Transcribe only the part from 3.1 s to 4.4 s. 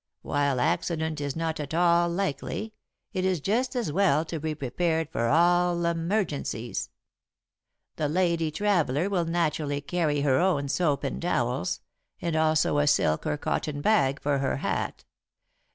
it is just as well to